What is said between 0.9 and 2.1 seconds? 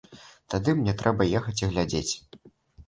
трэба ехаць і глядзець.